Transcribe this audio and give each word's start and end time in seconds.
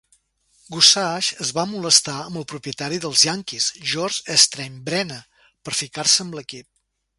Gossage 0.75 1.35
es 1.45 1.51
va 1.57 1.65
molestar 1.73 2.15
amb 2.21 2.39
el 2.41 2.47
propietari 2.55 2.97
dels 3.05 3.27
Yankees, 3.29 3.69
George 3.93 4.39
Steinbrenner, 4.47 5.21
per 5.69 5.79
ficar-se 5.85 6.27
amb 6.27 6.39
l"equip. 6.41 6.71